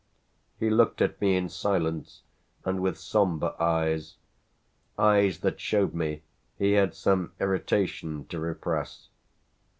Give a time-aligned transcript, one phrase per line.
[0.57, 2.23] He looked at me in silence
[2.65, 4.15] and with sombre eyes
[4.97, 6.23] eyes that showed me
[6.57, 9.09] he had some irritation to repress.